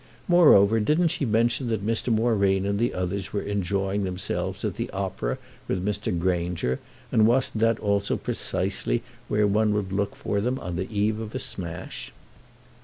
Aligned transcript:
Moreover 0.27 0.79
didn't 0.79 1.09
she 1.09 1.25
mention 1.27 1.67
that 1.67 1.85
Mr. 1.85 2.11
Moreen 2.11 2.65
and 2.65 2.79
the 2.79 2.91
others 2.91 3.31
were 3.33 3.43
enjoying 3.43 4.03
themselves 4.03 4.65
at 4.65 4.73
the 4.73 4.89
opera 4.89 5.37
with 5.67 5.85
Mr. 5.85 6.17
Granger, 6.17 6.79
and 7.11 7.27
wasn't 7.27 7.59
that 7.59 7.79
also 7.79 8.17
precisely 8.17 9.03
where 9.27 9.45
one 9.45 9.75
would 9.75 9.93
look 9.93 10.15
for 10.15 10.41
them 10.41 10.57
on 10.57 10.75
the 10.75 10.91
eve 10.91 11.19
of 11.19 11.35
a 11.35 11.39
smash? 11.39 12.11